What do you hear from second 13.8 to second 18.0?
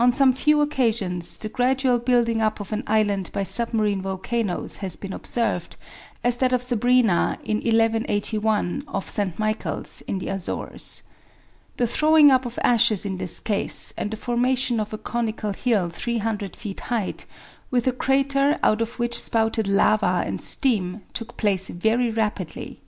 and the formation of a conical hill 300 feet high, with a